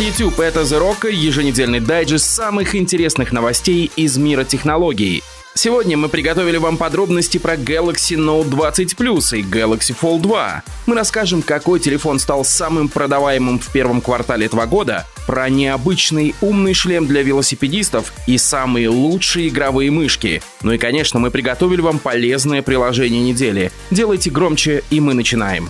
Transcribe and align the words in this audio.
YouTube! 0.00 0.40
Это 0.40 0.60
The 0.62 0.80
Rock, 0.80 1.12
еженедельный 1.12 1.80
дайджест 1.80 2.24
самых 2.24 2.74
интересных 2.74 3.32
новостей 3.32 3.90
из 3.96 4.16
мира 4.16 4.44
технологий. 4.44 5.22
Сегодня 5.54 5.98
мы 5.98 6.08
приготовили 6.08 6.56
вам 6.56 6.78
подробности 6.78 7.36
про 7.36 7.54
Galaxy 7.54 8.16
Note 8.16 8.48
20 8.48 8.94
Plus 8.94 9.36
и 9.36 9.42
Galaxy 9.42 9.94
Fold 10.00 10.20
2. 10.20 10.62
Мы 10.86 10.94
расскажем, 10.94 11.42
какой 11.42 11.80
телефон 11.80 12.18
стал 12.18 12.44
самым 12.44 12.88
продаваемым 12.88 13.58
в 13.58 13.70
первом 13.72 14.00
квартале 14.00 14.46
этого 14.46 14.64
года, 14.64 15.06
про 15.26 15.50
необычный 15.50 16.34
умный 16.40 16.72
шлем 16.72 17.06
для 17.06 17.22
велосипедистов 17.22 18.12
и 18.26 18.38
самые 18.38 18.88
лучшие 18.88 19.48
игровые 19.48 19.90
мышки. 19.90 20.40
Ну 20.62 20.72
и, 20.72 20.78
конечно, 20.78 21.20
мы 21.20 21.30
приготовили 21.30 21.82
вам 21.82 21.98
полезное 21.98 22.62
приложение 22.62 23.22
недели. 23.22 23.70
Делайте 23.90 24.30
громче, 24.30 24.82
и 24.88 24.98
мы 24.98 25.12
начинаем. 25.12 25.68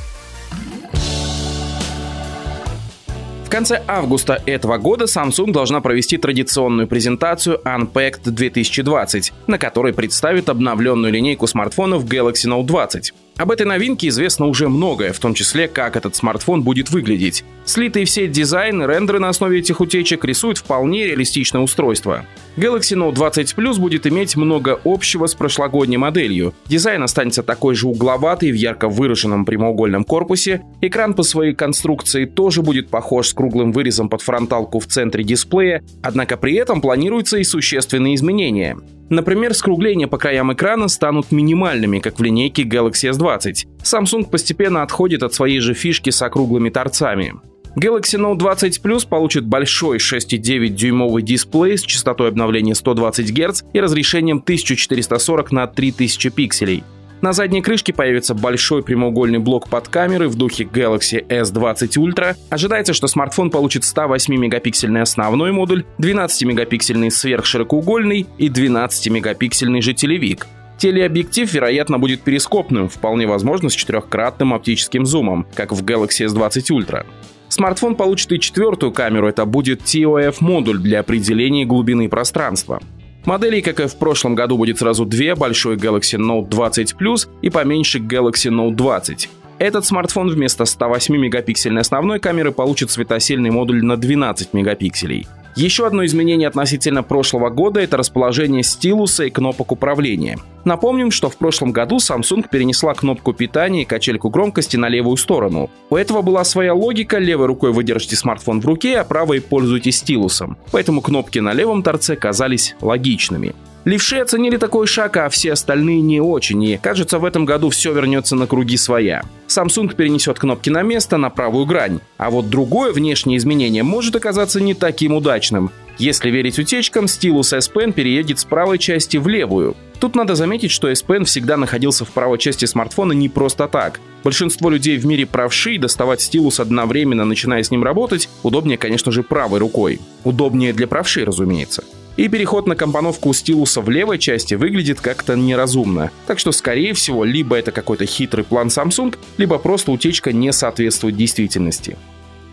В 3.50 3.52
конце 3.52 3.82
августа 3.88 4.40
этого 4.46 4.78
года 4.78 5.06
Samsung 5.06 5.50
должна 5.50 5.80
провести 5.80 6.18
традиционную 6.18 6.86
презентацию 6.86 7.60
Unpacked 7.64 8.30
2020, 8.30 9.32
на 9.48 9.58
которой 9.58 9.92
представит 9.92 10.48
обновленную 10.48 11.12
линейку 11.12 11.48
смартфонов 11.48 12.04
Galaxy 12.04 12.46
Note 12.46 12.62
20. 12.62 13.12
Об 13.36 13.50
этой 13.50 13.64
новинке 13.64 14.08
известно 14.08 14.46
уже 14.46 14.68
многое, 14.68 15.12
в 15.12 15.18
том 15.18 15.32
числе, 15.32 15.66
как 15.66 15.96
этот 15.96 16.14
смартфон 16.14 16.62
будет 16.62 16.90
выглядеть. 16.90 17.44
Слитый 17.64 18.04
в 18.04 18.10
сеть 18.10 18.32
дизайн 18.32 18.82
рендеры 18.82 19.18
на 19.18 19.28
основе 19.28 19.60
этих 19.60 19.80
утечек 19.80 20.24
рисуют 20.24 20.58
вполне 20.58 21.06
реалистичное 21.06 21.62
устройство. 21.62 22.26
Galaxy 22.56 22.96
Note 22.96 23.14
20 23.14 23.54
Plus 23.54 23.78
будет 23.78 24.06
иметь 24.06 24.36
много 24.36 24.80
общего 24.84 25.26
с 25.26 25.34
прошлогодней 25.34 25.96
моделью. 25.96 26.52
Дизайн 26.66 27.02
останется 27.02 27.42
такой 27.42 27.74
же 27.74 27.86
угловатый 27.86 28.50
в 28.50 28.54
ярко 28.54 28.88
выраженном 28.88 29.44
прямоугольном 29.44 30.04
корпусе. 30.04 30.62
Экран 30.80 31.14
по 31.14 31.22
своей 31.22 31.54
конструкции 31.54 32.24
тоже 32.24 32.62
будет 32.62 32.88
похож 32.88 33.28
с 33.28 33.34
круглым 33.34 33.72
вырезом 33.72 34.08
под 34.08 34.20
фронталку 34.20 34.80
в 34.80 34.86
центре 34.86 35.24
дисплея, 35.24 35.82
однако 36.02 36.36
при 36.36 36.54
этом 36.54 36.80
планируются 36.80 37.38
и 37.38 37.44
существенные 37.44 38.16
изменения. 38.16 38.76
Например, 39.10 39.52
скругления 39.54 40.06
по 40.06 40.18
краям 40.18 40.52
экрана 40.52 40.86
станут 40.86 41.32
минимальными, 41.32 41.98
как 41.98 42.18
в 42.18 42.22
линейке 42.22 42.62
Galaxy 42.62 43.10
S20. 43.10 43.66
Samsung 43.82 44.30
постепенно 44.30 44.82
отходит 44.82 45.24
от 45.24 45.34
своей 45.34 45.58
же 45.58 45.74
фишки 45.74 46.10
с 46.10 46.22
округлыми 46.22 46.70
торцами. 46.70 47.34
Galaxy 47.76 48.18
Note 48.18 48.36
20 48.36 48.80
Plus 48.82 49.08
получит 49.08 49.46
большой 49.46 49.98
6,9-дюймовый 49.98 51.22
дисплей 51.22 51.76
с 51.76 51.82
частотой 51.82 52.28
обновления 52.28 52.74
120 52.74 53.32
Гц 53.32 53.62
и 53.72 53.80
разрешением 53.80 54.38
1440 54.38 55.52
на 55.52 55.66
3000 55.66 56.30
пикселей. 56.30 56.84
На 57.20 57.34
задней 57.34 57.60
крышке 57.60 57.92
появится 57.92 58.34
большой 58.34 58.82
прямоугольный 58.82 59.38
блок 59.38 59.68
под 59.68 59.88
камеры 59.88 60.28
в 60.28 60.36
духе 60.36 60.64
Galaxy 60.64 61.26
S20 61.26 61.88
Ultra. 61.98 62.34
Ожидается, 62.48 62.94
что 62.94 63.08
смартфон 63.08 63.50
получит 63.50 63.82
108-мегапиксельный 63.82 65.02
основной 65.02 65.52
модуль, 65.52 65.84
12-мегапиксельный 65.98 67.10
сверхширокоугольный 67.10 68.26
и 68.38 68.48
12-мегапиксельный 68.48 69.82
же 69.82 69.92
телевик. 69.92 70.46
Телеобъектив, 70.78 71.52
вероятно, 71.52 71.98
будет 71.98 72.22
перископным, 72.22 72.88
вполне 72.88 73.26
возможно 73.26 73.68
с 73.68 73.74
четырехкратным 73.74 74.54
оптическим 74.54 75.04
зумом, 75.04 75.46
как 75.54 75.72
в 75.72 75.84
Galaxy 75.84 76.26
S20 76.26 76.70
Ultra. 76.70 77.04
Смартфон 77.50 77.96
получит 77.96 78.32
и 78.32 78.40
четвертую 78.40 78.92
камеру, 78.92 79.28
это 79.28 79.44
будет 79.44 79.82
TOF-модуль 79.82 80.78
для 80.78 81.00
определения 81.00 81.66
глубины 81.66 82.08
пространства. 82.08 82.80
Моделей, 83.24 83.60
как 83.60 83.80
и 83.80 83.86
в 83.86 83.96
прошлом 83.96 84.34
году, 84.34 84.56
будет 84.56 84.78
сразу 84.78 85.04
две, 85.04 85.34
большой 85.34 85.76
Galaxy 85.76 86.18
Note 86.18 86.48
20 86.48 86.94
Plus 86.98 87.28
и 87.42 87.50
поменьше 87.50 87.98
Galaxy 87.98 88.50
Note 88.50 88.74
20. 88.74 89.28
Этот 89.58 89.84
смартфон 89.84 90.30
вместо 90.30 90.64
108-мегапиксельной 90.64 91.80
основной 91.80 92.18
камеры 92.18 92.50
получит 92.50 92.90
светосильный 92.90 93.50
модуль 93.50 93.84
на 93.84 93.98
12 93.98 94.54
мегапикселей. 94.54 95.26
Еще 95.60 95.86
одно 95.86 96.06
изменение 96.06 96.48
относительно 96.48 97.02
прошлого 97.02 97.50
года– 97.50 97.80
это 97.82 97.98
расположение 97.98 98.62
стилуса 98.62 99.24
и 99.24 99.30
кнопок 99.30 99.72
управления. 99.72 100.38
Напомним, 100.64 101.10
что 101.10 101.28
в 101.28 101.36
прошлом 101.36 101.70
году 101.70 101.98
Samsung 101.98 102.46
перенесла 102.50 102.94
кнопку 102.94 103.34
питания 103.34 103.82
и 103.82 103.84
качельку 103.84 104.30
громкости 104.30 104.78
на 104.78 104.88
левую 104.88 105.18
сторону. 105.18 105.68
У 105.90 105.96
этого 105.96 106.22
была 106.22 106.44
своя 106.44 106.72
логика, 106.72 107.18
левой 107.18 107.44
рукой 107.44 107.72
вы 107.72 107.84
держите 107.84 108.16
смартфон 108.16 108.62
в 108.62 108.66
руке, 108.66 109.00
а 109.00 109.04
правой 109.04 109.42
пользуетесь 109.42 109.98
стилусом. 109.98 110.56
Поэтому 110.72 111.02
кнопки 111.02 111.40
на 111.40 111.52
левом 111.52 111.82
торце 111.82 112.16
казались 112.16 112.74
логичными. 112.80 113.54
Левши 113.84 114.18
оценили 114.18 114.58
такой 114.58 114.86
шаг, 114.86 115.16
а 115.16 115.28
все 115.30 115.52
остальные 115.52 116.02
не 116.02 116.20
очень, 116.20 116.62
и 116.62 116.76
кажется, 116.76 117.18
в 117.18 117.24
этом 117.24 117.46
году 117.46 117.70
все 117.70 117.92
вернется 117.94 118.36
на 118.36 118.46
круги 118.46 118.76
своя. 118.76 119.22
Samsung 119.48 119.94
перенесет 119.94 120.38
кнопки 120.38 120.68
на 120.68 120.82
место, 120.82 121.16
на 121.16 121.30
правую 121.30 121.64
грань. 121.64 122.00
А 122.18 122.30
вот 122.30 122.50
другое 122.50 122.92
внешнее 122.92 123.38
изменение 123.38 123.82
может 123.82 124.14
оказаться 124.14 124.60
не 124.60 124.74
таким 124.74 125.14
удачным. 125.14 125.70
Если 125.98 126.30
верить 126.30 126.58
утечкам, 126.58 127.08
стилус 127.08 127.52
S 127.52 127.70
Pen 127.70 127.92
переедет 127.92 128.38
с 128.38 128.44
правой 128.44 128.78
части 128.78 129.16
в 129.16 129.28
левую. 129.28 129.76
Тут 129.98 130.14
надо 130.14 130.34
заметить, 130.34 130.70
что 130.70 130.88
S 130.88 131.04
Pen 131.06 131.24
всегда 131.24 131.56
находился 131.56 132.04
в 132.04 132.10
правой 132.10 132.38
части 132.38 132.66
смартфона 132.66 133.12
не 133.12 133.28
просто 133.28 133.66
так. 133.66 134.00
Большинство 134.24 134.70
людей 134.70 134.98
в 134.98 135.06
мире 135.06 135.26
правши, 135.26 135.78
доставать 135.78 136.20
стилус 136.20 136.60
одновременно, 136.60 137.24
начиная 137.24 137.62
с 137.62 137.70
ним 137.70 137.82
работать, 137.82 138.28
удобнее, 138.42 138.78
конечно 138.78 139.10
же, 139.10 139.22
правой 139.22 139.58
рукой. 139.58 140.00
Удобнее 140.24 140.72
для 140.72 140.86
правши, 140.86 141.24
разумеется. 141.24 141.84
И 142.16 142.28
переход 142.28 142.66
на 142.66 142.76
компоновку 142.76 143.32
стилуса 143.32 143.80
в 143.80 143.88
левой 143.88 144.18
части 144.18 144.54
выглядит 144.54 145.00
как-то 145.00 145.36
неразумно. 145.36 146.10
Так 146.26 146.38
что, 146.38 146.52
скорее 146.52 146.92
всего, 146.92 147.24
либо 147.24 147.56
это 147.56 147.72
какой-то 147.72 148.06
хитрый 148.06 148.44
план 148.44 148.68
Samsung, 148.68 149.16
либо 149.38 149.58
просто 149.58 149.92
утечка 149.92 150.32
не 150.32 150.52
соответствует 150.52 151.16
действительности. 151.16 151.96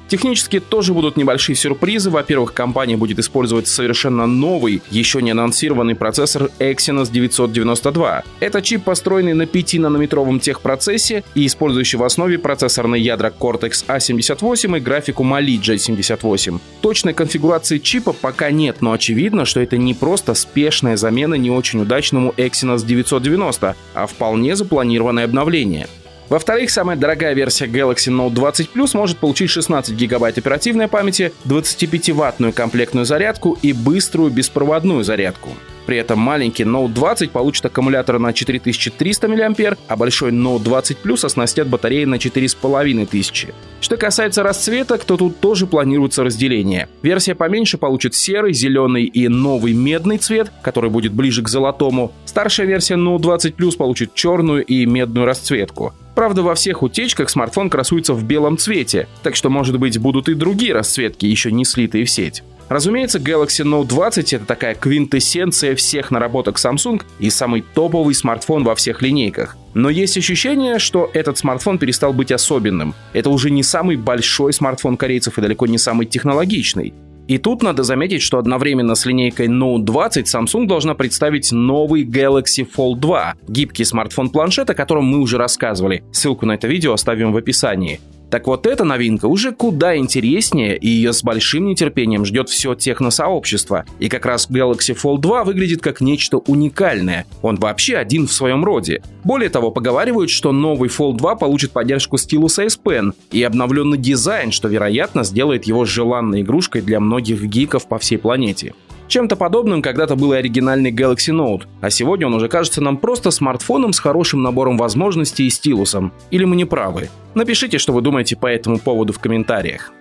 Технически 0.07 0.59
тоже 0.59 0.93
будут 0.93 1.17
небольшие 1.17 1.55
сюрпризы. 1.55 2.09
Во-первых, 2.09 2.53
компания 2.53 2.95
будет 2.97 3.19
использовать 3.19 3.67
совершенно 3.67 4.25
новый, 4.25 4.81
еще 4.89 5.21
не 5.21 5.31
анонсированный 5.31 5.95
процессор 5.95 6.49
Exynos 6.59 7.11
992. 7.11 8.23
Это 8.39 8.61
чип, 8.61 8.83
построенный 8.83 9.33
на 9.33 9.43
5-нанометровом 9.43 10.39
техпроцессе 10.39 11.23
и 11.35 11.45
использующий 11.45 11.97
в 11.97 12.03
основе 12.03 12.39
процессорные 12.39 13.03
ядра 13.03 13.33
Cortex 13.37 13.85
A78 13.87 14.77
и 14.77 14.79
графику 14.79 15.23
Mali 15.23 15.59
J78. 15.59 16.59
Точной 16.81 17.13
конфигурации 17.13 17.77
чипа 17.79 18.13
пока 18.13 18.51
нет, 18.51 18.77
но 18.81 18.93
очевидно, 18.93 19.45
что 19.45 19.59
это 19.59 19.77
не 19.77 19.93
просто 19.93 20.33
спешная 20.33 20.95
замена 20.95 21.35
не 21.35 21.51
очень 21.51 21.81
удачному 21.81 22.33
Exynos 22.37 22.85
990, 22.85 23.75
а 23.93 24.07
вполне 24.07 24.55
запланированное 24.55 25.25
обновление. 25.25 25.87
Во-вторых, 26.29 26.69
самая 26.69 26.97
дорогая 26.97 27.33
версия 27.33 27.67
Galaxy 27.67 28.09
Note 28.09 28.31
20 28.31 28.69
Plus 28.73 28.97
может 28.97 29.17
получить 29.17 29.49
16 29.49 29.95
гигабайт 29.95 30.37
оперативной 30.37 30.87
памяти, 30.89 31.31
25-ваттную 31.45 32.51
комплектную 32.51 33.05
зарядку 33.05 33.57
и 33.61 33.71
быструю 33.71 34.29
беспроводную 34.29 35.03
зарядку. 35.03 35.49
При 35.87 35.97
этом 35.97 36.19
маленький 36.19 36.63
Note 36.63 36.89
20 36.89 37.31
получит 37.31 37.65
аккумулятор 37.65 38.19
на 38.19 38.33
4300 38.33 39.27
мАh, 39.29 39.77
а 39.87 39.95
большой 39.95 40.31
Note 40.31 40.61
20 40.61 40.97
Plus 41.01 41.25
оснастят 41.25 41.69
батареей 41.69 42.05
на 42.05 42.19
4500. 42.19 43.55
Что 43.79 43.95
касается 43.95 44.43
расцветок, 44.43 45.05
то 45.05 45.15
тут 45.15 45.39
тоже 45.39 45.65
планируется 45.65 46.25
разделение. 46.25 46.89
Версия 47.01 47.35
поменьше 47.35 47.77
получит 47.77 48.15
серый, 48.15 48.53
зеленый 48.53 49.05
и 49.05 49.29
новый 49.29 49.71
медный 49.71 50.17
цвет, 50.17 50.51
который 50.61 50.89
будет 50.89 51.13
ближе 51.13 51.41
к 51.41 51.47
золотому. 51.47 52.11
Старшая 52.25 52.67
версия 52.67 52.95
Note 52.95 53.19
20 53.19 53.55
Plus 53.55 53.77
получит 53.77 54.13
черную 54.13 54.65
и 54.65 54.85
медную 54.85 55.25
расцветку. 55.25 55.93
Правда, 56.15 56.41
во 56.41 56.55
всех 56.55 56.83
утечках 56.83 57.29
смартфон 57.29 57.69
красуется 57.69 58.13
в 58.13 58.25
белом 58.25 58.57
цвете, 58.57 59.07
так 59.23 59.37
что, 59.37 59.49
может 59.49 59.79
быть, 59.79 59.97
будут 59.99 60.27
и 60.27 60.33
другие 60.33 60.73
расцветки, 60.73 61.25
еще 61.25 61.49
не 61.49 61.63
слитые 61.63 62.03
в 62.03 62.09
сеть. 62.09 62.43
Разумеется, 62.69 63.19
Galaxy 63.19 63.63
Note 63.63 63.87
20 63.87 64.33
это 64.33 64.45
такая 64.45 64.75
квинтэссенция 64.75 65.75
всех 65.75 66.11
наработок 66.11 66.57
Samsung 66.57 67.01
и 67.19 67.29
самый 67.29 67.61
топовый 67.61 68.13
смартфон 68.13 68.63
во 68.63 68.75
всех 68.75 69.01
линейках. 69.01 69.55
Но 69.73 69.89
есть 69.89 70.17
ощущение, 70.17 70.79
что 70.79 71.09
этот 71.13 71.37
смартфон 71.37 71.77
перестал 71.77 72.11
быть 72.11 72.31
особенным. 72.31 72.93
Это 73.13 73.29
уже 73.29 73.51
не 73.51 73.63
самый 73.63 73.95
большой 73.95 74.51
смартфон 74.51 74.97
корейцев 74.97 75.37
и 75.37 75.41
далеко 75.41 75.65
не 75.67 75.77
самый 75.77 76.05
технологичный. 76.05 76.93
И 77.27 77.37
тут 77.37 77.61
надо 77.61 77.83
заметить, 77.83 78.21
что 78.21 78.37
одновременно 78.37 78.95
с 78.95 79.05
линейкой 79.05 79.47
Note 79.47 79.83
20 79.83 80.33
Samsung 80.33 80.65
должна 80.65 80.95
представить 80.95 81.51
новый 81.51 82.05
Galaxy 82.05 82.65
Fold 82.65 82.99
2, 82.99 83.35
гибкий 83.49 83.83
смартфон-планшет, 83.83 84.69
о 84.69 84.73
котором 84.73 85.05
мы 85.05 85.19
уже 85.19 85.37
рассказывали. 85.37 86.03
Ссылку 86.13 86.45
на 86.45 86.53
это 86.53 86.67
видео 86.67 86.93
оставим 86.93 87.33
в 87.33 87.37
описании. 87.37 87.99
Так 88.29 88.47
вот, 88.47 88.67
эта 88.67 88.83
новинка 88.83 89.25
уже 89.25 89.53
куда 89.53 89.95
интереснее, 89.95 90.77
и 90.77 90.89
ее 90.89 91.13
с 91.13 91.23
большим 91.23 91.65
нетерпением 91.65 92.25
ждет 92.25 92.49
все 92.49 92.75
техносообщество. 92.75 93.85
И 93.99 94.09
как 94.09 94.25
раз 94.25 94.49
Galaxy 94.49 94.97
Fold 95.01 95.19
2 95.19 95.45
выглядит 95.45 95.81
как 95.81 96.01
нечто 96.01 96.37
уникальное. 96.37 97.25
Он 97.41 97.55
вообще 97.55 97.95
один 97.95 98.27
в 98.27 98.33
своем 98.33 98.65
роде. 98.65 99.01
Более 99.23 99.49
того, 99.49 99.71
поговаривают, 99.71 100.29
что 100.29 100.51
новый 100.51 100.89
Fold 100.89 101.17
2 101.17 101.35
получит 101.35 101.71
поддержку 101.71 102.17
стилуса 102.17 102.63
S 102.63 102.77
Pen 102.83 103.13
и 103.31 103.41
обновленный 103.43 103.97
дизайн, 103.97 104.51
что, 104.51 104.67
вероятно, 104.67 105.23
сделает 105.23 105.65
его 105.65 105.85
желанной 105.85 106.41
игрушкой 106.41 106.81
для 106.81 106.99
многих 106.99 107.43
гиков 107.43 107.87
по 107.87 107.97
всей 107.97 108.17
планете. 108.17 108.73
Чем-то 109.07 109.37
подобным 109.37 109.81
когда-то 109.81 110.15
был 110.15 110.33
и 110.33 110.37
оригинальный 110.37 110.91
Galaxy 110.91 111.33
Note, 111.33 111.63
а 111.79 111.89
сегодня 111.89 112.27
он 112.27 112.33
уже 112.33 112.49
кажется 112.49 112.81
нам 112.81 112.97
просто 112.97 113.31
смартфоном 113.31 113.93
с 113.93 113.99
хорошим 113.99 114.43
набором 114.43 114.77
возможностей 114.77 115.47
и 115.47 115.49
стилусом. 115.49 116.11
Или 116.29 116.43
мы 116.43 116.57
не 116.57 116.65
правы? 116.65 117.09
Напишите, 117.33 117.77
что 117.77 117.93
вы 117.93 118.01
думаете 118.01 118.35
по 118.35 118.47
этому 118.47 118.79
поводу 118.79 119.13
в 119.13 119.19
комментариях. 119.19 119.93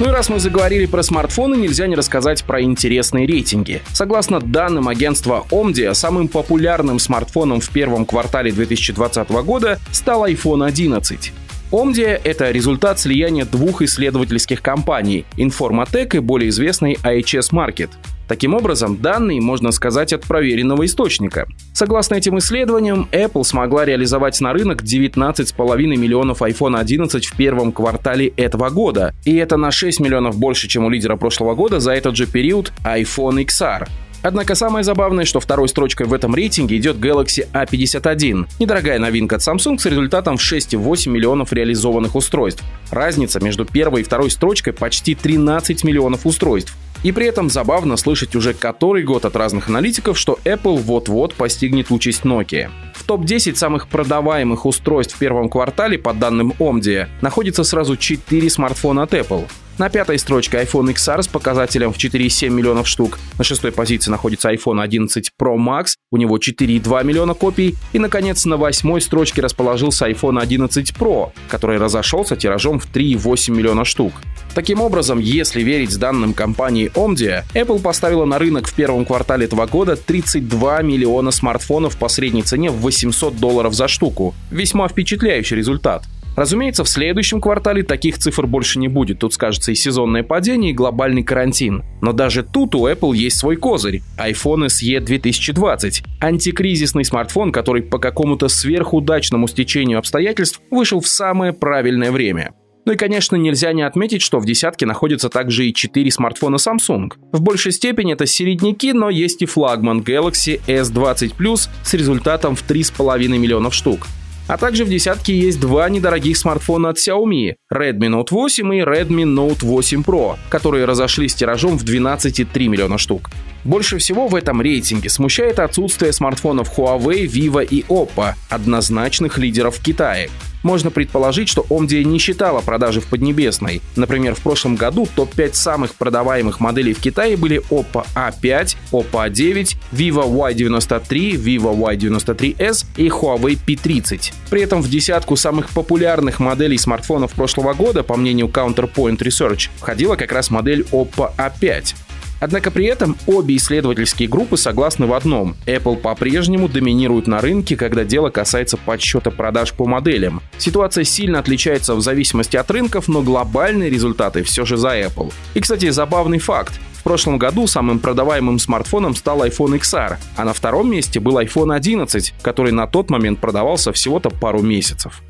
Ну 0.00 0.08
и 0.08 0.10
раз 0.10 0.28
мы 0.28 0.40
заговорили 0.40 0.86
про 0.86 1.04
смартфоны, 1.04 1.54
нельзя 1.54 1.86
не 1.86 1.94
рассказать 1.94 2.42
про 2.42 2.60
интересные 2.60 3.24
рейтинги. 3.24 3.82
Согласно 3.92 4.40
данным 4.40 4.88
агентства 4.88 5.46
Omdia, 5.50 5.94
самым 5.94 6.26
популярным 6.26 6.98
смартфоном 6.98 7.60
в 7.60 7.70
первом 7.70 8.04
квартале 8.04 8.50
2020 8.50 9.30
года 9.44 9.78
стал 9.92 10.26
iPhone 10.26 10.66
11. 10.66 11.32
Omdia— 11.72 12.20
это 12.24 12.50
результат 12.50 13.00
слияния 13.00 13.46
двух 13.46 13.80
исследовательских 13.80 14.60
компаний— 14.60 15.24
Informatec 15.38 16.16
и 16.16 16.18
более 16.18 16.50
известной 16.50 16.98
IHS 17.02 17.50
Market. 17.50 17.88
Таким 18.28 18.52
образом, 18.52 18.98
данные 19.00 19.40
можно 19.40 19.72
сказать 19.72 20.12
от 20.12 20.20
проверенного 20.22 20.84
источника. 20.84 21.46
Согласно 21.72 22.16
этим 22.16 22.38
исследованиям, 22.38 23.08
Apple 23.10 23.44
смогла 23.44 23.86
реализовать 23.86 24.38
на 24.42 24.52
рынок 24.52 24.82
19,5 24.82 25.76
миллионов 25.96 26.42
iPhone 26.42 26.78
11 26.78 27.24
в 27.24 27.36
первом 27.36 27.72
квартале 27.72 28.28
этого 28.36 28.68
года. 28.68 29.14
И 29.24 29.34
это 29.36 29.56
на 29.56 29.70
6 29.70 29.98
миллионов 30.00 30.36
больше, 30.38 30.68
чем 30.68 30.84
у 30.84 30.90
лидера 30.90 31.16
прошлого 31.16 31.54
года 31.54 31.80
за 31.80 31.92
этот 31.92 32.16
же 32.16 32.26
период 32.26 32.70
iPhone 32.84 33.44
XR. 33.46 33.88
Однако 34.22 34.54
самое 34.54 34.84
забавное, 34.84 35.24
что 35.24 35.40
второй 35.40 35.68
строчкой 35.68 36.06
в 36.06 36.14
этом 36.14 36.34
рейтинге 36.34 36.76
идет 36.76 36.96
Galaxy 36.96 37.46
A51. 37.52 38.46
Недорогая 38.60 38.98
новинка 38.98 39.36
от 39.36 39.42
Samsung 39.42 39.78
с 39.78 39.86
результатом 39.86 40.36
в 40.36 40.40
6,8 40.40 41.10
миллионов 41.10 41.52
реализованных 41.52 42.14
устройств. 42.14 42.62
Разница 42.90 43.40
между 43.42 43.64
первой 43.64 44.02
и 44.02 44.04
второй 44.04 44.30
строчкой 44.30 44.72
почти 44.72 45.14
13 45.14 45.82
миллионов 45.82 46.24
устройств. 46.24 46.74
И 47.02 47.10
при 47.10 47.26
этом 47.26 47.50
забавно 47.50 47.96
слышать 47.96 48.36
уже 48.36 48.54
который 48.54 49.02
год 49.02 49.24
от 49.24 49.34
разных 49.34 49.68
аналитиков, 49.68 50.16
что 50.16 50.38
Apple 50.44 50.78
вот-вот 50.78 51.34
постигнет 51.34 51.90
участь 51.90 52.22
Nokia. 52.22 52.70
В 52.94 53.04
топ-10 53.04 53.56
самых 53.56 53.88
продаваемых 53.88 54.66
устройств 54.66 55.16
в 55.16 55.18
первом 55.18 55.48
квартале, 55.48 55.98
по 55.98 56.14
данным 56.14 56.54
Omdia, 56.60 57.08
находится 57.20 57.64
сразу 57.64 57.96
4 57.96 58.48
смартфона 58.48 59.02
от 59.02 59.14
Apple. 59.14 59.48
На 59.78 59.88
пятой 59.88 60.18
строчке 60.18 60.58
iPhone 60.58 60.92
XR 60.92 61.22
с 61.22 61.28
показателем 61.28 61.94
в 61.94 61.96
4,7 61.96 62.50
миллионов 62.50 62.86
штук. 62.86 63.18
На 63.38 63.44
шестой 63.44 63.72
позиции 63.72 64.10
находится 64.10 64.52
iPhone 64.52 64.82
11 64.82 65.30
Pro 65.40 65.56
Max, 65.56 65.94
у 66.10 66.18
него 66.18 66.36
4,2 66.36 67.04
миллиона 67.04 67.32
копий. 67.32 67.76
И, 67.94 67.98
наконец, 67.98 68.44
на 68.44 68.58
восьмой 68.58 69.00
строчке 69.00 69.40
расположился 69.40 70.10
iPhone 70.10 70.40
11 70.40 70.92
Pro, 70.92 71.30
который 71.48 71.78
разошелся 71.78 72.36
тиражом 72.36 72.78
в 72.80 72.92
3,8 72.92 73.50
миллиона 73.50 73.86
штук. 73.86 74.12
Таким 74.54 74.82
образом, 74.82 75.18
если 75.18 75.62
верить 75.62 75.98
данным 75.98 76.34
компании 76.34 76.92
Omdia, 76.94 77.44
Apple 77.54 77.80
поставила 77.80 78.26
на 78.26 78.38
рынок 78.38 78.68
в 78.68 78.74
первом 78.74 79.06
квартале 79.06 79.46
этого 79.46 79.66
года 79.66 79.96
32 79.96 80.82
миллиона 80.82 81.30
смартфонов 81.30 81.96
по 81.96 82.08
средней 82.08 82.42
цене 82.42 82.70
в 82.70 82.76
800 82.76 83.36
долларов 83.36 83.72
за 83.72 83.88
штуку. 83.88 84.34
Весьма 84.50 84.86
впечатляющий 84.88 85.56
результат. 85.56 86.04
Разумеется, 86.36 86.84
в 86.84 86.88
следующем 86.88 87.40
квартале 87.40 87.82
таких 87.82 88.18
цифр 88.18 88.46
больше 88.46 88.78
не 88.78 88.88
будет. 88.88 89.18
Тут 89.18 89.34
скажется 89.34 89.72
и 89.72 89.74
сезонное 89.74 90.22
падение, 90.22 90.70
и 90.70 90.74
глобальный 90.74 91.22
карантин. 91.22 91.82
Но 92.00 92.12
даже 92.12 92.42
тут 92.42 92.74
у 92.74 92.86
Apple 92.86 93.14
есть 93.14 93.38
свой 93.38 93.56
козырь– 93.56 94.02
iPhone 94.18 94.66
SE 94.66 95.00
2020. 95.00 96.02
Антикризисный 96.20 97.04
смартфон, 97.04 97.52
который 97.52 97.82
по 97.82 97.98
какому-то 97.98 98.48
сверхудачному 98.48 99.46
стечению 99.48 99.98
обстоятельств 99.98 100.60
вышел 100.70 101.00
в 101.00 101.08
самое 101.08 101.52
правильное 101.52 102.10
время. 102.10 102.52
Ну 102.84 102.92
и, 102.92 102.96
конечно, 102.96 103.36
нельзя 103.36 103.72
не 103.72 103.82
отметить, 103.82 104.22
что 104.22 104.40
в 104.40 104.46
десятке 104.46 104.86
находятся 104.86 105.28
также 105.28 105.68
и 105.68 105.74
4 105.74 106.10
смартфона 106.10 106.56
Samsung. 106.56 107.12
В 107.30 107.40
большей 107.40 107.70
степени 107.70 108.14
это 108.14 108.26
середняки, 108.26 108.92
но 108.92 109.08
есть 109.08 109.42
и 109.42 109.46
флагман 109.46 110.00
Galaxy 110.00 110.60
S20 110.66 111.36
Plus 111.38 111.68
с 111.84 111.94
результатом 111.94 112.56
в 112.56 112.68
3,5 112.68 113.28
миллионов 113.38 113.74
штук. 113.74 114.08
А 114.48 114.56
также 114.56 114.84
в 114.84 114.88
десятке 114.88 115.38
есть 115.38 115.60
два 115.60 115.88
недорогих 115.88 116.36
смартфона 116.36 116.90
от 116.90 116.98
Xiaomi– 116.98 117.54
Redmi 117.72 118.08
Note 118.08 118.28
8 118.30 118.74
и 118.74 118.80
Redmi 118.80 119.24
Note 119.24 119.64
8 119.64 120.02
Pro, 120.02 120.36
которые 120.50 120.84
разошлись 120.84 121.34
тиражом 121.34 121.78
в 121.78 121.84
12,3 121.84 122.68
миллиона 122.68 122.98
штук. 122.98 123.30
Больше 123.64 123.98
всего 123.98 124.26
в 124.26 124.34
этом 124.34 124.60
рейтинге 124.60 125.08
смущает 125.08 125.58
отсутствие 125.58 126.12
смартфонов 126.12 126.76
Huawei, 126.76 127.26
Vivo 127.26 127.64
и 127.64 127.82
Oppo, 127.82 128.34
однозначных 128.48 129.38
лидеров 129.38 129.76
в 129.76 129.82
Китае. 129.82 130.30
Можно 130.62 130.90
предположить, 130.90 131.48
что 131.48 131.62
Omdia 131.68 132.04
не 132.04 132.18
считала 132.18 132.60
продажи 132.60 133.00
в 133.00 133.06
Поднебесной. 133.06 133.82
Например, 133.96 134.34
в 134.34 134.40
прошлом 134.40 134.76
году 134.76 135.08
топ-5 135.14 135.54
самых 135.54 135.94
продаваемых 135.94 136.60
моделей 136.60 136.94
в 136.94 137.00
Китае 137.00 137.36
были 137.36 137.60
Oppo 137.70 138.06
A5, 138.14 138.76
Oppo 138.92 139.28
A9, 139.28 139.76
Vivo 139.92 140.24
Y93, 140.24 141.32
Vivo 141.32 141.76
Y93s 141.76 142.86
и 142.96 143.08
Huawei 143.08 143.58
P30. 143.66 144.32
При 144.50 144.62
этом 144.62 144.82
в 144.82 144.88
десятку 144.88 145.36
самых 145.36 145.68
популярных 145.70 146.38
моделей 146.38 146.78
смартфонов 146.78 147.32
прошлого 147.32 147.74
года, 147.74 148.02
по 148.02 148.16
мнению 148.16 148.46
Counterpoint 148.46 149.18
Research, 149.18 149.68
входила 149.78 150.16
как 150.16 150.30
раз 150.30 150.50
модель 150.50 150.82
Oppo 150.92 151.30
A5. 151.36 151.94
Однако 152.42 152.72
при 152.72 152.86
этом 152.86 153.16
обе 153.28 153.54
исследовательские 153.54 154.28
группы 154.28 154.56
согласны 154.56 155.06
в 155.06 155.12
одном. 155.12 155.54
Apple 155.64 155.96
по-прежнему 155.96 156.68
доминирует 156.68 157.28
на 157.28 157.40
рынке, 157.40 157.76
когда 157.76 158.02
дело 158.02 158.30
касается 158.30 158.76
подсчета 158.76 159.30
продаж 159.30 159.72
по 159.72 159.86
моделям. 159.86 160.42
Ситуация 160.58 161.04
сильно 161.04 161.38
отличается 161.38 161.94
в 161.94 162.00
зависимости 162.00 162.56
от 162.56 162.68
рынков, 162.68 163.06
но 163.06 163.22
глобальные 163.22 163.90
результаты 163.90 164.42
все 164.42 164.64
же 164.64 164.76
за 164.76 164.98
Apple. 164.98 165.32
И, 165.54 165.60
кстати, 165.60 165.88
забавный 165.90 166.40
факт. 166.40 166.80
В 166.94 167.04
прошлом 167.04 167.38
году 167.38 167.68
самым 167.68 168.00
продаваемым 168.00 168.58
смартфоном 168.58 169.14
стал 169.14 169.46
iPhone 169.46 169.78
XR, 169.78 170.16
а 170.36 170.44
на 170.44 170.52
втором 170.52 170.90
месте 170.90 171.20
был 171.20 171.38
iPhone 171.38 171.72
11, 171.72 172.34
который 172.42 172.72
на 172.72 172.88
тот 172.88 173.08
момент 173.08 173.38
продавался 173.38 173.92
всего-то 173.92 174.30
пару 174.30 174.62
месяцев. 174.62 175.22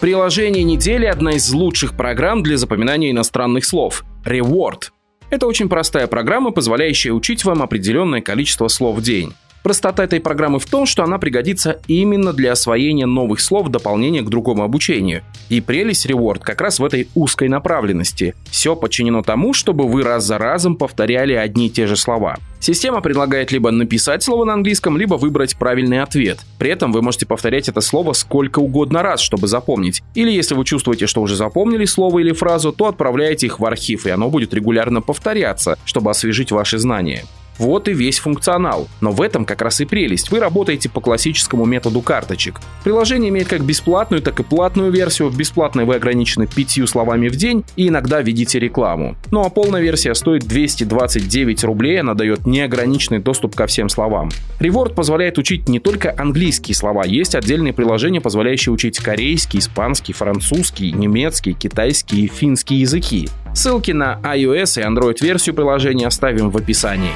Приложение 0.00 0.62
недели– 0.62 1.06
одна 1.06 1.32
из 1.32 1.52
лучших 1.52 1.96
программ 1.96 2.44
для 2.44 2.56
запоминания 2.56 3.10
иностранных 3.10 3.64
слов. 3.64 4.04
Reward. 4.24 4.90
Это 5.30 5.46
очень 5.46 5.68
простая 5.68 6.06
программа, 6.06 6.50
позволяющая 6.50 7.12
учить 7.12 7.44
вам 7.44 7.62
определенное 7.62 8.20
количество 8.20 8.68
слов 8.68 8.96
в 8.98 9.02
день. 9.02 9.32
Простота 9.62 10.02
этой 10.04 10.20
программы 10.20 10.58
в 10.58 10.66
том, 10.66 10.86
что 10.86 11.04
она 11.04 11.18
пригодится 11.18 11.78
именно 11.86 12.32
для 12.32 12.52
освоения 12.52 13.06
новых 13.06 13.40
слов 13.40 13.68
в 13.68 13.70
дополнение 13.70 14.22
к 14.22 14.28
другому 14.28 14.64
обучению. 14.64 15.22
И 15.48 15.60
прелесть 15.60 16.06
Reward 16.06 16.40
как 16.40 16.60
раз 16.60 16.80
в 16.80 16.84
этой 16.84 17.08
узкой 17.14 17.48
направленности. 17.48 18.34
Все 18.50 18.74
подчинено 18.74 19.22
тому, 19.22 19.54
чтобы 19.54 19.86
вы 19.86 20.02
раз 20.02 20.24
за 20.24 20.38
разом 20.38 20.76
повторяли 20.76 21.34
одни 21.34 21.68
и 21.68 21.70
те 21.70 21.86
же 21.86 21.96
слова. 21.96 22.38
Система 22.58 23.00
предлагает 23.00 23.50
либо 23.50 23.70
написать 23.70 24.22
слово 24.22 24.44
на 24.44 24.54
английском, 24.54 24.96
либо 24.96 25.14
выбрать 25.14 25.56
правильный 25.56 26.00
ответ. 26.00 26.38
При 26.58 26.70
этом 26.70 26.92
вы 26.92 27.02
можете 27.02 27.26
повторять 27.26 27.68
это 27.68 27.80
слово 27.80 28.12
сколько 28.12 28.60
угодно 28.60 29.02
раз, 29.02 29.20
чтобы 29.20 29.48
запомнить. 29.48 30.02
Или 30.14 30.30
если 30.30 30.54
вы 30.54 30.64
чувствуете, 30.64 31.06
что 31.06 31.22
уже 31.22 31.36
запомнили 31.36 31.84
слово 31.84 32.20
или 32.20 32.32
фразу, 32.32 32.72
то 32.72 32.86
отправляете 32.86 33.46
их 33.46 33.58
в 33.58 33.64
архив, 33.64 34.06
и 34.06 34.10
оно 34.10 34.28
будет 34.28 34.54
регулярно 34.54 35.00
повторяться, 35.00 35.76
чтобы 35.84 36.10
освежить 36.10 36.52
ваши 36.52 36.78
знания. 36.78 37.24
Вот 37.58 37.88
и 37.88 37.92
весь 37.92 38.18
функционал. 38.18 38.88
Но 39.00 39.10
в 39.12 39.20
этом 39.20 39.44
как 39.44 39.62
раз 39.62 39.80
и 39.80 39.84
прелесть. 39.84 40.30
Вы 40.30 40.40
работаете 40.40 40.88
по 40.88 41.00
классическому 41.00 41.64
методу 41.64 42.00
карточек. 42.00 42.60
Приложение 42.84 43.30
имеет 43.30 43.48
как 43.48 43.62
бесплатную, 43.62 44.22
так 44.22 44.40
и 44.40 44.42
платную 44.42 44.90
версию. 44.90 45.28
В 45.28 45.36
бесплатной 45.36 45.84
вы 45.84 45.94
ограничены 45.94 46.46
пятью 46.46 46.86
словами 46.86 47.28
в 47.28 47.36
день 47.36 47.64
и 47.76 47.88
иногда 47.88 48.20
видите 48.22 48.58
рекламу. 48.58 49.16
Ну 49.30 49.42
а 49.42 49.50
полная 49.50 49.80
версия 49.80 50.14
стоит 50.14 50.46
229 50.46 51.64
рублей, 51.64 52.00
она 52.00 52.14
дает 52.14 52.46
неограниченный 52.46 53.18
доступ 53.20 53.54
ко 53.54 53.66
всем 53.66 53.88
словам. 53.88 54.30
Реворд 54.60 54.94
позволяет 54.94 55.38
учить 55.38 55.68
не 55.68 55.78
только 55.78 56.14
английские 56.16 56.74
слова, 56.74 57.04
есть 57.04 57.34
отдельные 57.34 57.72
приложения, 57.72 58.20
позволяющие 58.20 58.72
учить 58.72 58.98
корейский, 58.98 59.58
испанский, 59.58 60.12
французский, 60.12 60.92
немецкий, 60.92 61.52
китайский 61.52 62.24
и 62.24 62.28
финский 62.28 62.76
языки. 62.76 63.28
Ссылки 63.54 63.90
на 63.90 64.18
iOS 64.22 64.80
и 64.80 64.84
Android 64.84 65.18
версию 65.20 65.54
приложения 65.54 66.06
оставим 66.06 66.50
в 66.50 66.56
описании. 66.56 67.12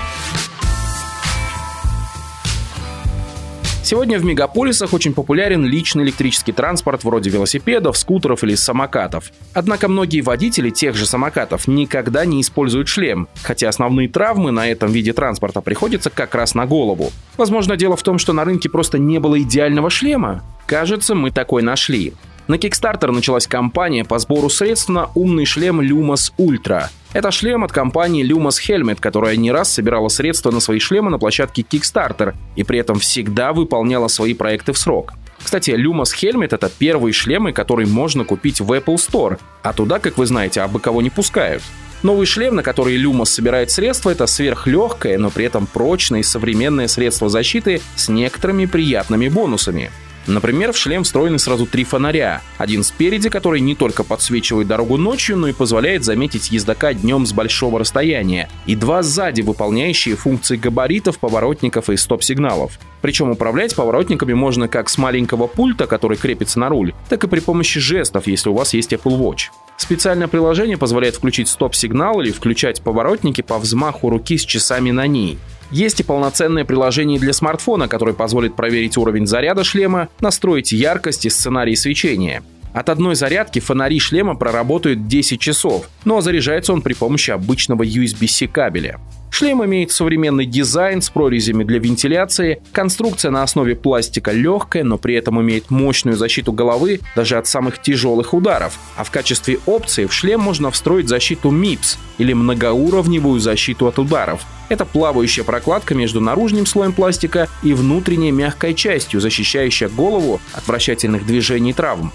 Сегодня 3.83 4.19
в 4.19 4.25
мегаполисах 4.25 4.93
очень 4.93 5.15
популярен 5.15 5.65
личный 5.65 6.03
электрический 6.03 6.51
транспорт 6.51 7.05
вроде 7.05 7.31
велосипедов, 7.31 7.97
скутеров 7.97 8.43
или 8.43 8.57
самокатов. 8.57 9.31
Однако 9.55 9.87
многие 9.87 10.23
водители 10.23 10.71
тех 10.71 10.97
же 10.97 11.07
самокатов 11.07 11.69
никогда 11.69 12.25
не 12.25 12.41
используют 12.41 12.89
шлем, 12.89 13.29
хотя 13.43 13.69
основные 13.69 14.09
травмы 14.09 14.51
на 14.51 14.69
этом 14.69 14.91
виде 14.91 15.13
транспорта 15.13 15.61
приходятся 15.61 16.11
как 16.11 16.35
раз 16.35 16.57
на 16.57 16.67
голову. 16.67 17.13
Возможно, 17.37 17.77
дело 17.77 17.97
в 17.97 18.03
том, 18.03 18.19
что 18.19 18.33
на 18.33 18.45
рынке 18.45 18.69
просто 18.69 18.99
не 18.99 19.21
было 19.21 19.41
идеального 19.41 19.89
шлема. 19.89 20.43
Кажется, 20.67 21.15
мы 21.15 21.31
такой 21.31 21.63
нашли. 21.63 22.13
На 22.49 22.55
Kickstarter 22.55 23.11
началась 23.11 23.49
кампания 23.49 24.05
по 24.05 24.21
сбору 24.21 24.49
средств 24.49 24.89
на 24.89 25.11
умный 25.17 25.45
шлем 25.45 25.81
Lumos 25.81 26.33
Ultra. 26.39 26.85
Это 27.13 27.33
шлем 27.33 27.65
от 27.65 27.73
компании 27.73 28.25
Lumos 28.25 28.59
Helmet, 28.65 28.99
которая 29.01 29.35
не 29.35 29.51
раз 29.51 29.73
собирала 29.73 30.09
средства 30.09 30.53
на 30.53 30.61
свои 30.61 30.79
шлемы 30.79 31.11
на 31.11 31.19
площадке 31.19 31.63
Kickstarter 31.63 32.35
и 32.55 32.63
при 32.63 32.79
этом 32.79 33.01
всегда 33.01 33.53
выполняла 33.53 34.07
свои 34.07 34.33
проекты 34.33 34.73
в 34.73 34.79
срок. 34.79 35.15
Кстати, 35.43 35.71
Lumos 35.71 36.15
Helmet— 36.15 36.49
это 36.53 36.71
первые 36.71 37.13
шлемы, 37.13 37.53
которые 37.53 37.89
можно 37.89 38.25
купить 38.25 38.61
в 38.61 38.73
Apple 38.73 38.95
Store, 38.95 39.41
а 39.65 39.73
туда, 39.73 39.99
как 39.99 40.17
вы 40.17 40.27
знаете, 40.27 40.61
абы 40.61 40.79
кого 40.79 41.03
не 41.03 41.11
пускают. 41.11 41.65
Новый 42.05 42.27
шлем, 42.27 42.55
на 42.55 42.63
который 42.63 42.97
Lumos 42.97 43.27
собирает 43.27 43.73
средства, 43.73 44.11
это 44.11 44.29
сверхлегкое, 44.29 45.19
но 45.19 45.31
при 45.31 45.47
этом 45.47 45.67
прочное 45.67 46.21
и 46.21 46.23
современное 46.23 46.87
средство 46.87 47.29
защиты 47.29 47.81
с 47.97 48.09
некоторыми 48.09 48.67
приятными 48.67 49.29
бонусами. 49.29 49.91
Например, 50.27 50.73
в 50.73 50.77
шлем 50.77 51.05
встроены 51.05 51.39
сразу 51.39 51.67
три 51.67 51.85
фонаря. 51.85 52.43
Один 52.59 52.83
спереди, 52.83 53.29
который 53.29 53.61
не 53.61 53.75
только 53.75 54.03
подсвечивает 54.03 54.67
дорогу 54.69 54.97
ночью, 54.97 55.37
но 55.37 55.49
и 55.49 55.53
позволяет 55.53 56.05
заметить 56.05 56.51
ездока 56.51 56.93
днем 56.95 57.27
с 57.27 57.33
большого 57.33 57.79
расстояния. 57.79 58.49
И 58.67 58.75
два 58.75 59.03
сзади, 59.03 59.43
выполняющие 59.43 60.17
функции 60.17 60.57
габаритов, 60.57 61.19
поворотников 61.19 61.91
и 61.91 61.97
стоп-сигналов. 61.97 62.79
Причем 63.03 63.31
управлять 63.31 63.75
поворотниками 63.75 64.33
можно 64.33 64.69
как 64.69 64.89
с 64.89 64.99
маленького 64.99 65.47
пульта, 65.47 65.87
который 65.87 66.17
крепится 66.17 66.59
на 66.59 66.69
руль, 66.69 66.93
так 67.09 67.23
и 67.23 67.29
при 67.29 67.41
помощи 67.41 67.79
жестов, 67.79 68.27
если 68.27 68.49
у 68.49 68.55
вас 68.55 68.75
есть 68.75 68.93
Apple 68.93 69.19
Watch. 69.19 69.51
Специальное 69.77 70.27
приложение 70.27 70.79
позволяет 70.79 71.17
включить 71.17 71.49
стоп-сигнал 71.49 72.21
или 72.21 72.33
включать 72.33 72.83
поворотники 72.83 73.43
по 73.43 73.59
взмаху 73.59 74.09
руки 74.09 74.39
с 74.39 74.43
часами 74.45 74.91
на 74.91 75.07
ней. 75.07 75.39
Есть 75.71 76.01
и 76.01 76.05
полноценное 76.05 76.65
приложение 76.65 77.19
для 77.19 77.33
смартфона, 77.33 77.89
которое 77.89 78.13
позволит 78.13 78.55
проверить 78.55 78.97
уровень 78.97 79.27
заряда 79.27 79.65
шлема, 79.65 80.09
настроить 80.21 80.73
яркость 80.73 81.27
и 81.27 81.31
сценарий 81.31 81.77
свечения. 81.77 82.43
От 82.77 82.91
одной 82.91 83.15
зарядки 83.15 83.59
фонари 83.59 83.99
шлема 83.99 84.35
проработают 84.35 85.09
10 85.09 85.41
часов, 85.41 85.89
но 86.05 86.21
заряжается 86.21 86.75
он 86.75 86.83
при 86.83 86.93
помощи 86.93 87.31
обычного 87.31 87.85
USB-C 87.85 88.49
кабеля. 88.49 89.01
Шлем 89.31 89.65
имеет 89.65 89.93
современный 89.93 90.45
дизайн 90.45 91.01
с 91.01 91.09
прорезями 91.09 91.65
для 91.65 91.79
вентиляции, 91.79 92.61
конструкция 92.73 93.31
на 93.31 93.43
основе 93.43 93.77
пластика 93.77 94.31
легкая, 94.31 94.85
но 94.85 94.99
при 94.99 95.15
этом 95.15 95.41
имеет 95.41 95.71
мощную 95.71 96.19
защиту 96.19 96.53
головы 96.53 97.01
даже 97.15 97.39
от 97.39 97.47
самых 97.47 97.81
тяжелых 97.81 98.35
ударов. 98.35 98.79
А 98.95 99.05
в 99.05 99.11
качестве 99.11 99.59
опции 99.65 100.05
в 100.05 100.13
шлем 100.13 100.41
можно 100.41 100.71
встроить 100.71 101.09
защиту 101.09 101.51
MIPS 101.51 101.97
или 102.19 102.35
многоуровневую 102.35 103.41
защиту 103.41 103.87
от 103.87 103.99
ударов. 103.99 104.43
Это 104.69 104.85
плавающая 104.85 105.45
прокладка 105.45 105.95
между 105.95 106.21
наружным 106.21 106.67
слоем 106.67 106.93
пластика 106.93 107.49
и 107.63 107.73
внутренней 107.73 108.33
мягкой 108.33 108.75
частью, 108.75 109.23
защищающая 109.23 109.89
голову 109.89 110.43
от 110.53 110.69
вращательных 110.69 111.25
движений 111.25 111.71
и 111.71 111.73
травм. 111.73 112.13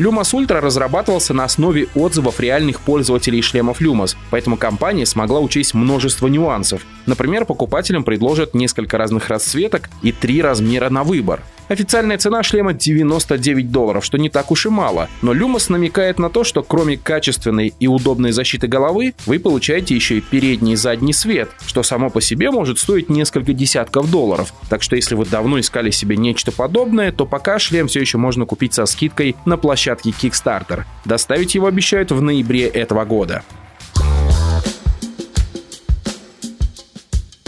Lumos 0.00 0.32
Ultra 0.32 0.60
разрабатывался 0.60 1.34
на 1.34 1.44
основе 1.44 1.86
отзывов 1.94 2.40
реальных 2.40 2.80
пользователей 2.80 3.42
шлемов 3.42 3.82
Lumos, 3.82 4.16
поэтому 4.30 4.56
компания 4.56 5.04
смогла 5.04 5.40
учесть 5.40 5.74
множество 5.74 6.26
нюансов. 6.26 6.86
Например, 7.04 7.44
покупателям 7.44 8.02
предложат 8.02 8.54
несколько 8.54 8.96
разных 8.96 9.28
расцветок 9.28 9.90
и 10.00 10.10
три 10.10 10.40
размера 10.40 10.88
на 10.88 11.04
выбор. 11.04 11.42
Официальная 11.70 12.18
цена 12.18 12.42
шлема 12.42 12.72
99 12.72 13.70
долларов, 13.70 14.04
что 14.04 14.18
не 14.18 14.28
так 14.28 14.50
уж 14.50 14.66
и 14.66 14.68
мало, 14.68 15.08
но 15.22 15.32
Lumos 15.32 15.70
намекает 15.70 16.18
на 16.18 16.28
то, 16.28 16.42
что 16.42 16.64
кроме 16.64 16.96
качественной 16.96 17.72
и 17.78 17.86
удобной 17.86 18.32
защиты 18.32 18.66
головы, 18.66 19.14
вы 19.24 19.38
получаете 19.38 19.94
еще 19.94 20.18
и 20.18 20.20
передний 20.20 20.72
и 20.72 20.76
задний 20.76 21.12
свет, 21.12 21.48
что 21.64 21.84
само 21.84 22.10
по 22.10 22.20
себе 22.20 22.50
может 22.50 22.80
стоить 22.80 23.08
несколько 23.08 23.52
десятков 23.52 24.10
долларов. 24.10 24.52
Так 24.68 24.82
что 24.82 24.96
если 24.96 25.14
вы 25.14 25.26
давно 25.26 25.60
искали 25.60 25.92
себе 25.92 26.16
нечто 26.16 26.50
подобное, 26.50 27.12
то 27.12 27.24
пока 27.24 27.60
шлем 27.60 27.86
все 27.86 28.00
еще 28.00 28.18
можно 28.18 28.46
купить 28.46 28.74
со 28.74 28.84
скидкой 28.84 29.36
на 29.44 29.56
площадке 29.56 30.10
Kickstarter. 30.10 30.86
Доставить 31.04 31.54
его 31.54 31.68
обещают 31.68 32.10
в 32.10 32.20
ноябре 32.20 32.66
этого 32.66 33.04
года. 33.04 33.44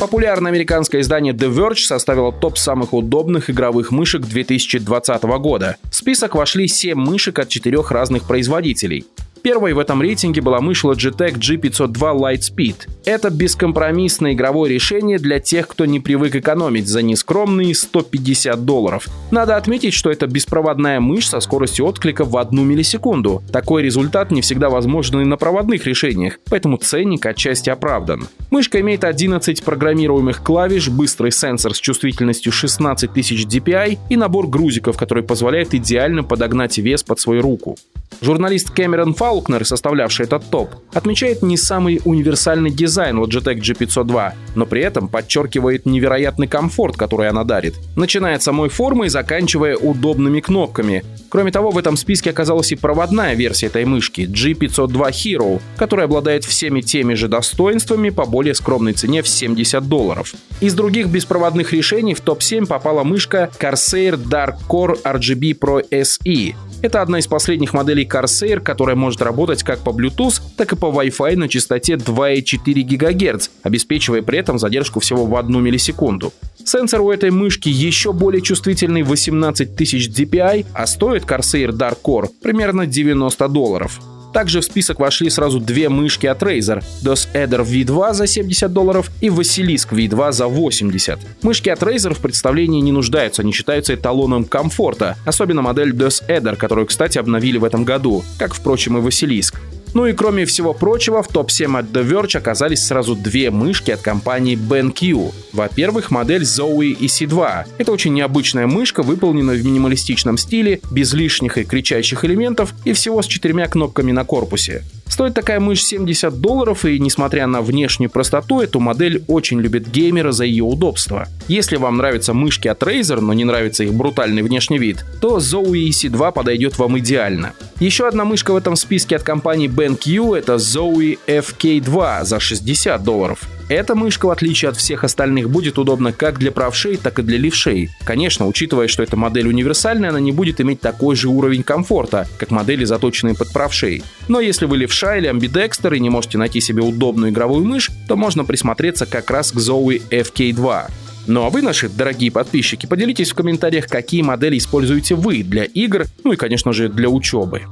Популярное 0.02 0.50
американское 0.50 1.00
издание 1.00 1.32
The 1.32 1.49
Verge 1.49 1.85
составило 1.85 2.32
топ 2.32 2.59
самых 2.59 2.92
удобных 2.92 3.50
игровых 3.50 3.92
мышек 3.92 4.23
2020 4.23 5.23
года. 5.23 5.76
В 5.85 5.94
список 5.94 6.35
вошли 6.35 6.66
7 6.66 6.99
мышек 6.99 7.38
от 7.38 7.49
четырех 7.49 7.92
разных 7.92 8.25
производителей. 8.25 9.06
Первой 9.42 9.72
в 9.72 9.80
этом 9.80 10.00
рейтинге 10.00 10.40
была 10.40 10.61
мышь 10.61 10.84
Logitech 10.84 11.34
G502 11.34 11.92
Lightspeed. 11.92 12.88
Это 13.04 13.28
бескомпромиссное 13.28 14.34
игровое 14.34 14.72
решение 14.72 15.18
для 15.18 15.40
тех, 15.40 15.66
кто 15.66 15.84
не 15.84 15.99
привык 15.99 16.37
экономить 16.37 16.87
за 16.87 17.02
нескромные 17.02 17.75
150 17.75 18.64
долларов. 18.64 19.08
Надо 19.32 19.56
отметить, 19.56 19.94
что 19.94 20.12
это 20.12 20.28
беспроводная 20.28 21.00
мышь 21.00 21.28
со 21.28 21.40
скоростью 21.40 21.87
отклика 21.87 22.25
в 22.25 22.37
одну 22.37 22.62
миллисекунду. 22.62 23.42
Такой 23.50 23.82
результат 23.82 24.30
не 24.30 24.42
всегда 24.42 24.70
возможен 24.70 25.20
и 25.20 25.25
на 25.25 25.37
проводных 25.37 25.87
решениях, 25.87 26.38
поэтому 26.49 26.76
ценник 26.76 27.26
отчасти 27.26 27.68
оправдан. 27.68 28.28
Мышка 28.50 28.80
имеет 28.80 29.02
11 29.02 29.64
программируемых 29.64 30.40
клавиш, 30.44 30.88
быстрый 30.88 31.32
сенсор 31.32 31.75
с 31.75 31.80
чувствительностью 31.80 32.52
16 32.52 33.12
тысяч 33.12 33.44
DPI 33.44 33.99
и 34.08 34.16
набор 34.16 34.46
грузиков, 34.46 34.96
который 34.96 35.25
позволяет 35.25 35.75
идеально 35.75 36.22
подогнать 36.22 36.78
вес 36.78 37.02
под 37.02 37.18
свою 37.18 37.42
руку. 37.42 37.76
Журналист 38.20 38.70
Кэмерон 38.70 39.14
Фаулкнер, 39.33 39.65
составлявший 39.65 40.27
этот 40.27 40.45
топ, 40.51 40.75
отмечает 40.93 41.41
не 41.41 41.57
самый 41.57 42.03
универсальный 42.05 42.71
дизайн 42.71 43.19
Logitech 43.19 43.61
G502, 43.61 44.33
но 44.57 44.67
при 44.67 44.83
этом 44.83 45.09
подчеркивает 45.09 45.87
невероятный 45.87 46.47
комфорт, 46.47 46.99
который 46.99 47.31
она 47.31 47.43
дарит, 47.43 47.77
начиная 47.97 48.37
от 48.37 48.43
самой 48.43 48.69
формы 48.69 49.07
и 49.07 49.09
заканчивая 49.09 49.79
удобными 49.79 50.41
кнопками. 50.41 51.03
Кроме 51.31 51.51
того, 51.51 51.71
в 51.71 51.79
этом 51.79 51.97
списке 51.97 52.29
оказалась 52.29 52.73
и 52.73 52.77
проводная 52.77 53.33
версия 53.33 53.69
этой 53.69 53.87
мышки 53.87 54.29
G502 54.31 55.11
Hero, 55.11 55.62
которая 55.79 56.05
обладает 56.05 56.45
всеми 56.45 56.83
теми 56.83 57.15
же 57.15 57.29
достоинствами 57.29 58.11
по 58.11 58.27
более 58.27 58.55
скромной 58.55 58.93
цене 58.93 59.23
в 59.23 59.29
70 59.29 59.89
долларов. 59.89 60.35
Из 60.61 60.75
других 60.75 61.07
беспроводных 61.07 61.73
решений 61.73 62.12
в 62.12 62.21
топ-7 62.21 62.67
попала 62.67 63.03
мышка 63.03 63.51
Corsair 63.59 64.23
Dark 64.23 64.57
Core 64.69 65.01
RGB 65.03 65.59
Pro 65.59 65.83
SE, 65.91 66.55
это 66.83 67.01
одна 67.01 67.21
из 67.21 67.29
последних 67.29 67.75
моделей 67.75 68.05
Corsair, 68.05 68.59
которая 68.59 68.97
может 68.97 69.22
работать 69.23 69.62
как 69.62 69.81
по 69.81 69.91
Bluetooth, 69.91 70.41
так 70.57 70.73
и 70.73 70.76
по 70.76 70.87
Wi-Fi 70.87 71.37
на 71.37 71.49
частоте 71.49 71.95
2,4 71.95 72.83
ГГц, 72.83 73.49
обеспечивая 73.62 74.23
при 74.23 74.38
этом 74.38 74.59
задержку 74.59 75.00
всего 75.00 75.26
в 75.26 75.37
1 75.37 75.62
миллисекунду. 75.62 76.33
Сенсор 76.64 77.00
у 77.00 77.11
этой 77.11 77.31
мышки 77.31 77.69
еще 77.69 78.12
более 78.12 78.43
чувствительный 78.43 79.02
18 79.02 79.75
тысяч 79.75 80.09
DPI, 80.09 80.67
а 80.73 80.87
стоит 80.87 81.25
Corsair 81.25 81.71
Dark 81.71 81.99
Core 82.02 82.29
примерно 82.43 82.87
90 82.87 83.49
долларов. 83.49 84.00
Также 84.33 84.61
в 84.61 84.65
список 84.65 84.99
вошли 84.99 85.29
сразу 85.31 85.61
две 85.61 85.89
мышки 85.89 86.27
от 86.27 86.43
Razer– 86.43 86.83
DOS 87.05 87.29
Eder 87.35 87.65
V2 87.65 88.15
за 88.15 88.27
70 88.27 88.73
долларов 88.73 89.11
и 89.21 89.29
Vasilisk 89.29 89.91
V2 89.91 90.33
за 90.33 90.47
80. 90.47 91.19
Мышки 91.43 91.69
от 91.69 91.83
Razer 91.83 92.15
в 92.15 92.19
представлении 92.19 92.81
не 92.81 92.93
нуждаются, 92.93 93.43
они 93.43 93.53
считаются 93.53 93.95
эталоном 93.95 94.45
комфорта, 94.45 95.17
особенно 95.27 95.62
модель 95.62 95.93
DOS 95.93 96.27
Eder, 96.29 96.57
которую, 96.57 96.87
кстати, 96.87 97.19
обновили 97.19 97.59
в 97.59 97.65
этом 97.65 97.85
году, 97.85 98.25
как, 98.39 98.55
впрочем, 98.55 98.99
и 98.99 99.01
Vasilisk. 99.01 99.57
Ну 99.94 100.06
и 100.06 100.12
кроме 100.14 100.46
всего 100.46 100.72
прочего, 100.72 101.22
в 101.22 101.28
топ-7 101.28 101.78
от 101.78 101.87
The 101.87 102.08
Verge 102.08 102.38
оказались 102.38 102.87
сразу 102.87 103.14
две 103.14 103.50
мышки 103.50 103.90
от 103.90 104.00
компании 104.00 104.56
BenQ. 104.56 105.32
Во-первых, 105.52 106.11
модель 106.11 106.42
Zoe 106.42 106.96
EC2. 106.99 107.66
Это 107.78 107.92
очень 107.92 108.14
необычная 108.14 108.66
мышка, 108.66 109.02
выполненная 109.02 109.56
в 109.56 109.64
минималистичном 109.64 110.38
стиле, 110.38 110.80
без 110.90 111.12
лишних 111.12 111.58
и 111.58 111.64
кричащих 111.64 112.25
элементов 112.25 112.75
и 112.84 112.94
всего 112.94 113.20
с 113.20 113.26
четырьмя 113.26 113.68
кнопками 113.68 114.12
на 114.12 114.25
корпусе. 114.25 114.82
Стоит 115.12 115.35
такая 115.35 115.61
мышь 115.61 115.85
70 115.85 116.40
долларов, 116.40 116.87
и 116.87 116.99
несмотря 116.99 117.47
на 117.47 117.61
внешнюю 117.61 118.09
простоту, 118.09 118.62
эту 118.62 118.81
модель 118.81 119.23
очень 119.28 119.61
любят 119.61 119.87
геймеры 119.87 120.33
за 120.33 120.45
ее 120.47 120.64
удобство. 120.64 121.28
Если 121.49 121.76
вам 121.76 121.99
нравятся 121.99 122.33
мышки 122.33 122.66
от 122.66 122.83
Razer, 122.83 123.21
но 123.21 123.35
не 123.35 123.45
нравится 123.45 123.85
их 123.85 123.92
брутальный 123.92 124.40
внешний 124.40 124.78
вид, 124.78 125.04
то 125.21 125.37
Zoe 125.37 125.90
EC2 125.90 126.33
подойдет 126.33 126.78
вам 126.78 126.99
идеально. 126.99 127.52
Еще 127.78 128.09
одна 128.09 128.25
мышка 128.25 128.54
в 128.54 128.57
этом 128.57 128.75
списке 128.75 129.16
от 129.16 129.23
компании 129.23 129.69
BenQ— 129.69 130.35
это 130.38 130.54
Zoe 130.54 131.19
FK2 131.26 132.25
за 132.25 132.40
60 132.40 133.04
долларов. 133.04 133.47
Эта 133.69 133.95
мышка, 133.95 134.26
в 134.26 134.31
отличие 134.31 134.69
от 134.71 134.76
всех 134.76 135.04
остальных, 135.04 135.50
будет 135.50 135.78
удобна 135.78 136.12
как 136.12 136.38
для 136.38 136.52
правшей, 136.52 136.97
так 136.97 137.19
и 137.19 137.23
для 137.23 137.38
левшей. 137.38 137.90
Конечно, 138.04 138.47
учитывая, 138.47 138.88
что 138.88 139.02
эта 139.02 139.16
модель 139.16 139.49
универсальная, 139.49 140.11
она 140.11 140.21
не 140.21 140.33
будет 140.33 140.61
иметь 140.61 140.81
такой 140.81 141.16
же 141.16 141.28
уровень 141.28 141.62
комфорта, 141.62 142.28
как 142.38 142.50
модели, 142.50 142.85
заточенные 142.85 143.35
под 143.35 143.52
правшей. 143.52 144.02
Но 144.28 144.40
если 144.40 144.66
вы 144.66 144.76
левша 144.76 145.16
или 145.16 145.26
амбидекстер 145.26 145.95
и 145.95 146.00
не 146.00 146.11
можете 146.11 146.38
найти 146.38 146.61
себе 146.61 146.83
удобную 146.83 147.31
игровую 147.33 147.64
мышь, 147.64 147.90
то 148.09 148.16
можно 148.16 148.45
присмотреться 148.45 149.07
как 149.07 149.31
раз 149.31 149.52
к 149.52 149.57
Zoe 149.57 150.02
FK2. 150.11 150.90
Ну 151.28 151.45
а 151.45 151.50
вы, 151.50 151.62
наши 151.62 151.88
дорогие 151.88 152.33
подписчики, 152.33 152.87
поделитесь 152.87 153.31
в 153.31 153.35
комментариях, 153.35 153.87
какие 153.87 154.23
модели 154.23 154.59
используете 154.59 155.14
вы 155.14 155.42
для 155.42 155.64
игр, 155.64 156.07
ну 156.25 156.33
и, 156.33 156.37
конечно 156.37 156.73
же, 156.73 156.88
для 156.88 157.09
учебы. 157.09 157.62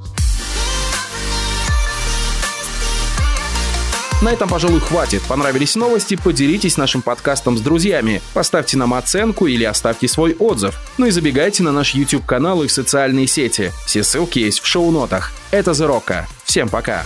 На 4.23 4.31
этом, 4.33 4.49
пожалуй, 4.49 4.81
хватит. 4.81 5.23
Понравились 5.23 5.77
новости? 5.77 6.15
Поделитесь 6.23 6.77
нашим 6.77 7.01
подкастом 7.01 7.57
с 7.57 7.63
друзьями. 7.63 8.21
Поставьте 8.35 8.77
нам 8.77 8.93
оценку 8.93 9.47
или 9.47 9.65
оставьте 9.65 10.09
свой 10.09 10.37
отзыв. 10.39 10.79
Ну 10.99 11.07
и 11.07 11.11
забегайте 11.11 11.63
на 11.63 11.73
наш 11.73 11.95
YouTube-канал 11.95 12.63
и 12.63 12.67
в 12.67 12.73
социальные 12.73 13.27
сети. 13.27 13.73
Все 13.87 14.03
ссылки 14.03 14.39
есть 14.39 14.61
в 14.61 14.67
шоу-нотах. 14.67 15.33
Это 15.51 15.71
Rock. 15.71 16.25
Всем 16.45 16.69
пока! 16.69 17.05